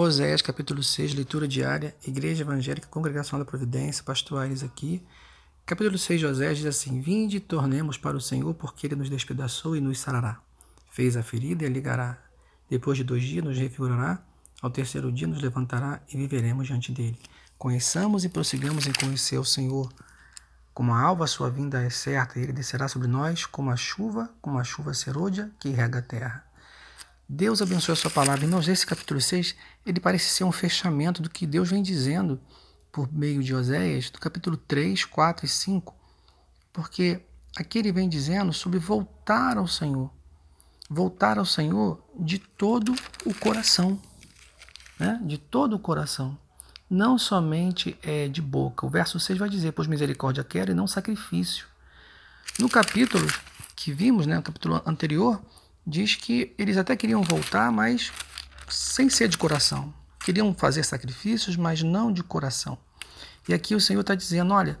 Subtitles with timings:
[0.00, 5.04] Oséias, capítulo 6, leitura diária, Igreja Evangélica Congregação da Providência, Pastor Aires aqui.
[5.66, 9.74] Capítulo 6 de Oséias diz assim: Vinde tornemos para o Senhor, porque ele nos despedaçou
[9.74, 10.38] e nos sarará.
[10.88, 12.16] Fez a ferida e ligará.
[12.70, 14.22] Depois de dois dias nos refigurará,
[14.62, 17.18] ao terceiro dia nos levantará e viveremos diante dele.
[17.58, 19.92] Conheçamos e prossigamos em conhecer o Senhor.
[20.72, 23.76] Como a alva, a sua vinda é certa, e ele descerá sobre nós como a
[23.76, 26.47] chuva, como a chuva serôdia que rega a terra.
[27.30, 28.46] Deus abençoe a sua palavra.
[28.46, 29.54] Irmãos, esse capítulo 6,
[29.84, 32.40] ele parece ser um fechamento do que Deus vem dizendo
[32.90, 35.94] por meio de Oséias, do capítulo 3, 4 e 5,
[36.72, 37.20] porque
[37.54, 40.10] aqui ele vem dizendo sobre voltar ao Senhor.
[40.88, 42.94] Voltar ao Senhor de todo
[43.26, 44.00] o coração.
[44.98, 45.20] Né?
[45.22, 46.36] De todo o coração.
[46.88, 48.86] Não somente é, de boca.
[48.86, 51.66] O verso 6 vai dizer, pois misericórdia quero e não sacrifício.
[52.58, 53.26] No capítulo
[53.76, 55.38] que vimos, né, no capítulo anterior,
[55.88, 58.12] diz que eles até queriam voltar, mas
[58.68, 59.92] sem ser de coração.
[60.22, 62.76] Queriam fazer sacrifícios, mas não de coração.
[63.48, 64.78] E aqui o Senhor está dizendo: olha,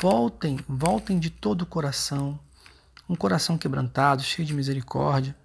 [0.00, 2.38] voltem, voltem de todo o coração,
[3.08, 5.36] um coração quebrantado, cheio de misericórdia,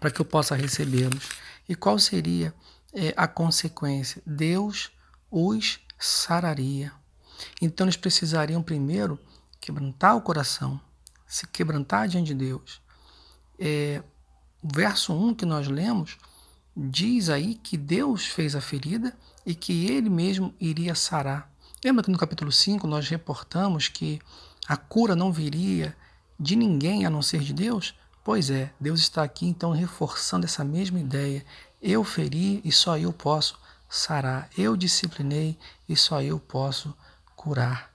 [0.00, 1.28] para que eu possa recebê-los.
[1.68, 2.54] E qual seria
[2.94, 4.22] é, a consequência?
[4.24, 4.90] Deus
[5.30, 6.90] os sararia.
[7.60, 9.18] Então eles precisariam primeiro
[9.60, 10.80] quebrantar o coração,
[11.26, 12.80] se quebrantar diante de Deus,
[13.58, 14.02] é,
[14.62, 16.16] o verso 1 que nós lemos
[16.76, 21.50] diz aí que Deus fez a ferida e que ele mesmo iria sarar.
[21.84, 24.20] Lembra que no capítulo 5 nós reportamos que
[24.68, 25.96] a cura não viria
[26.38, 27.94] de ninguém a não ser de Deus?
[28.24, 31.44] Pois é, Deus está aqui então reforçando essa mesma ideia.
[31.82, 34.48] Eu feri e só eu posso sarar.
[34.56, 36.94] Eu disciplinei e só eu posso
[37.34, 37.92] curar.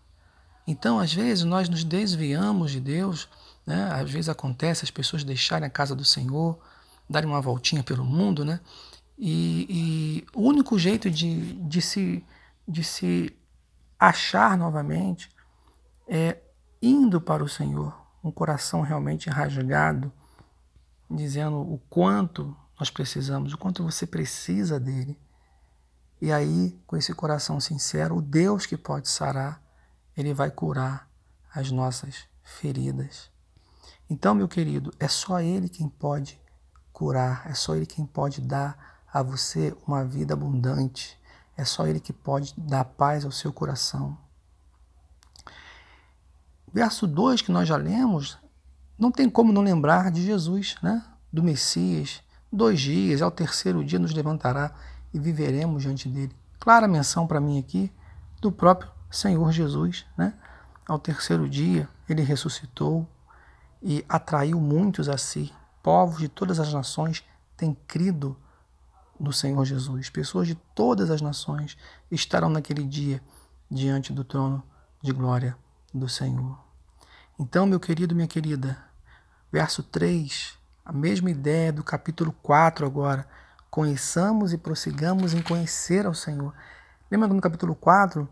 [0.68, 3.30] Então, às vezes, nós nos desviamos de Deus
[3.68, 3.92] né?
[3.92, 6.58] Às vezes acontece as pessoas deixarem a casa do Senhor,
[7.10, 8.62] darem uma voltinha pelo mundo, né?
[9.18, 12.26] E, e o único jeito de, de, se,
[12.66, 13.36] de se
[14.00, 15.30] achar novamente
[16.08, 16.38] é
[16.82, 20.14] indo para o Senhor, um coração realmente rasgado,
[21.10, 25.20] dizendo o quanto nós precisamos, o quanto você precisa dele.
[26.22, 29.62] E aí, com esse coração sincero, o Deus que pode sarar,
[30.16, 31.10] ele vai curar
[31.54, 33.30] as nossas feridas.
[34.10, 36.40] Então, meu querido, é só Ele quem pode
[36.94, 41.20] curar, é só Ele quem pode dar a você uma vida abundante,
[41.56, 44.18] é só Ele que pode dar paz ao seu coração.
[46.72, 48.38] Verso 2 que nós já lemos,
[48.98, 51.04] não tem como não lembrar de Jesus, né?
[51.32, 52.22] do Messias.
[52.52, 54.74] Dois dias, ao terceiro dia nos levantará
[55.14, 56.36] e viveremos diante dele.
[56.60, 57.92] Clara menção para mim aqui
[58.42, 60.06] do próprio Senhor Jesus.
[60.18, 60.34] Né?
[60.88, 63.08] Ao terceiro dia, ele ressuscitou,
[63.82, 65.54] e atraiu muitos a si.
[65.82, 67.24] Povos de todas as nações
[67.56, 68.38] têm crido
[69.20, 70.10] no Senhor Jesus.
[70.10, 71.78] Pessoas de todas as nações
[72.12, 73.22] estarão naquele dia
[73.70, 74.64] diante do trono
[75.02, 75.58] de glória
[75.94, 76.58] do Senhor.
[77.40, 78.78] Então, meu querido, minha querida,
[79.52, 83.28] verso 3, a mesma ideia do capítulo 4 agora.
[83.70, 86.54] Conheçamos e prossigamos em conhecer ao Senhor.
[87.12, 88.28] Lembra que no capítulo 4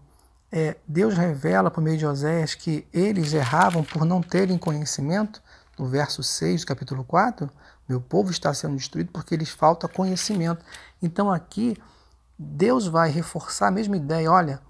[0.55, 5.41] é, Deus revela por meio de Oséias que eles erravam por não terem conhecimento,
[5.77, 7.49] no verso 6 do capítulo 4,
[7.89, 10.63] meu povo está sendo destruído porque lhes falta conhecimento.
[11.01, 11.75] Então aqui
[12.39, 14.61] Deus vai reforçar a mesma ideia, olha,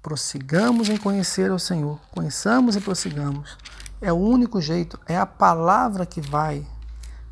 [0.00, 3.58] prossigamos em conhecer o Senhor, conheçamos e prossigamos.
[4.00, 6.66] É o único jeito, é a palavra que vai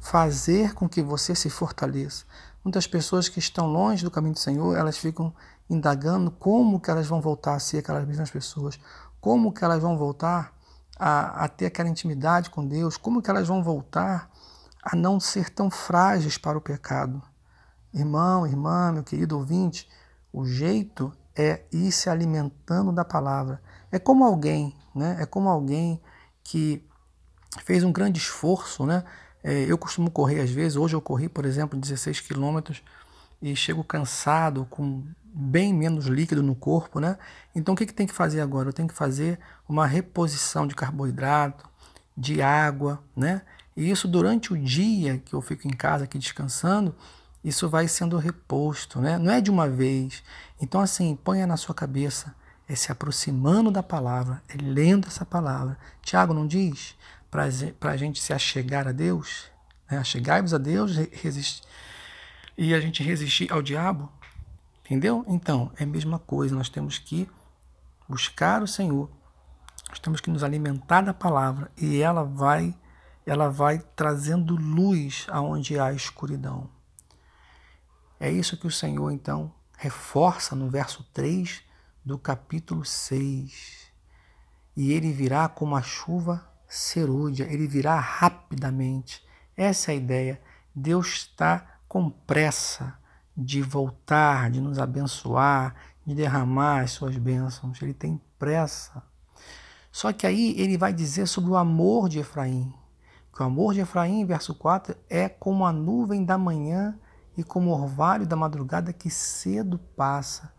[0.04, 2.26] fazer com que você se fortaleça.
[2.62, 5.34] Muitas pessoas que estão longe do caminho do Senhor, elas ficam
[5.68, 8.78] indagando como que elas vão voltar a ser aquelas mesmas pessoas,
[9.18, 10.52] como que elas vão voltar
[10.98, 14.30] a, a ter aquela intimidade com Deus, como que elas vão voltar
[14.82, 17.22] a não ser tão frágeis para o pecado.
[17.90, 19.88] Irmão, irmã, meu querido ouvinte,
[20.30, 23.58] o jeito é ir se alimentando da palavra.
[23.90, 25.16] É como alguém, né?
[25.18, 25.98] É como alguém
[26.42, 26.86] que
[27.64, 29.02] fez um grande esforço, né?
[29.44, 32.82] É, eu costumo correr às vezes, hoje eu corri, por exemplo, 16 quilômetros
[33.42, 37.18] e chego cansado, com bem menos líquido no corpo, né?
[37.54, 38.70] Então o que, que tem que fazer agora?
[38.70, 39.38] Eu tenho que fazer
[39.68, 41.68] uma reposição de carboidrato,
[42.16, 43.42] de água, né?
[43.76, 46.94] E isso durante o dia que eu fico em casa aqui descansando,
[47.42, 49.18] isso vai sendo reposto, né?
[49.18, 50.22] Não é de uma vez.
[50.58, 52.34] Então assim, ponha na sua cabeça,
[52.66, 55.76] é se aproximando da palavra, é lendo essa palavra.
[56.00, 56.96] Tiago não diz
[57.34, 59.50] para a gente se achegar a Deus,
[59.90, 59.98] né?
[59.98, 61.62] achegai-vos a Deus resistir,
[62.56, 64.10] e a gente resistir ao diabo,
[64.84, 65.24] Entendeu?
[65.26, 67.26] Então, é a mesma coisa, nós temos que
[68.06, 69.10] buscar o Senhor.
[69.88, 72.74] Nós temos que nos alimentar da palavra e ela vai
[73.26, 76.68] ela vai trazendo luz aonde há escuridão.
[78.20, 81.62] É isso que o Senhor então reforça no verso 3
[82.04, 83.90] do capítulo 6.
[84.76, 89.24] E ele virá como a chuva serúdia, ele virá rapidamente.
[89.56, 90.40] Essa é a ideia.
[90.74, 92.98] Deus está com pressa
[93.36, 95.74] de voltar, de nos abençoar,
[96.04, 97.80] de derramar as suas bênçãos.
[97.80, 99.02] Ele tem pressa.
[99.92, 102.74] Só que aí ele vai dizer sobre o amor de Efraim.
[103.32, 106.98] Que o amor de Efraim, verso 4, é como a nuvem da manhã
[107.36, 110.52] e como o orvalho da madrugada que cedo passa.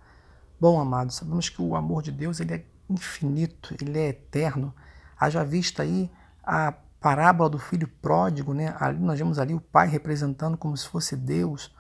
[0.59, 4.73] Bom, amados, sabemos que o amor de Deus ele é infinito, ele é eterno.
[5.19, 6.11] Haja vista aí
[6.43, 8.75] a parábola do filho pródigo, né?
[8.79, 11.73] Ali nós vemos ali o pai representando como se fosse Deus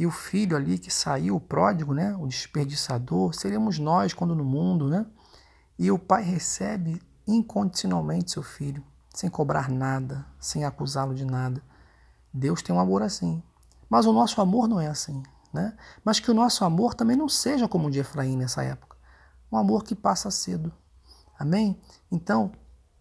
[0.00, 2.16] e o filho ali que saiu, o pródigo, né?
[2.16, 5.04] O desperdiçador, seríamos nós quando no mundo, né?
[5.78, 8.82] E o pai recebe incondicionalmente seu filho,
[9.14, 11.62] sem cobrar nada, sem acusá-lo de nada.
[12.32, 13.42] Deus tem um amor assim.
[13.90, 15.22] Mas o nosso amor não é assim,
[15.52, 15.76] né?
[16.02, 18.96] Mas que o nosso amor também não seja como o de Efraim nessa época.
[19.52, 20.72] Um amor que passa cedo.
[21.40, 21.80] Amém?
[22.12, 22.52] Então,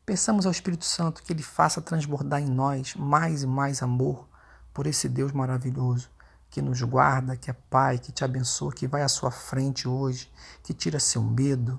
[0.05, 4.29] peçamos ao Espírito Santo que ele faça transbordar em nós mais e mais amor
[4.73, 6.09] por esse Deus maravilhoso
[6.49, 10.31] que nos guarda, que é Pai, que te abençoa, que vai à sua frente hoje,
[10.63, 11.77] que tira seu medo,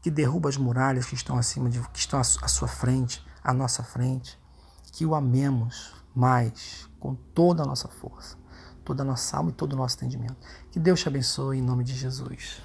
[0.00, 3.82] que derruba as muralhas que estão acima de que estão à sua frente, à nossa
[3.82, 4.38] frente,
[4.92, 8.38] que o amemos mais com toda a nossa força,
[8.84, 10.36] toda a nossa alma e todo o nosso entendimento.
[10.70, 12.62] Que Deus te abençoe em nome de Jesus.